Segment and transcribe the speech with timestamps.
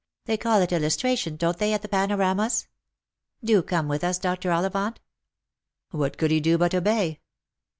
[0.25, 2.65] They call it illustration, don't they, at the panoramas?
[3.43, 4.49] Do come with us, Dr.
[4.51, 4.97] Ollivant."
[5.91, 7.19] What could he do but obey